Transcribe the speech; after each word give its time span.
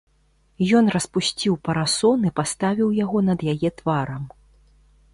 Ён 0.79 0.85
распусціў 0.95 1.59
парасон 1.69 2.19
і 2.31 2.33
паставіў 2.41 2.89
яго 3.03 3.17
над 3.31 3.39
яе 3.57 3.69
тварам. 3.83 4.23